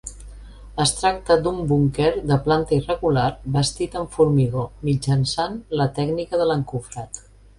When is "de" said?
2.31-2.37, 6.43-6.49